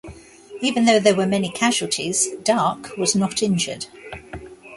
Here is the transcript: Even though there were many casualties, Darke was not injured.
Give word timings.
Even 0.61 0.85
though 0.85 0.99
there 0.99 1.13
were 1.13 1.27
many 1.27 1.51
casualties, 1.51 2.29
Darke 2.43 2.97
was 2.97 3.13
not 3.15 3.43
injured. 3.43 3.85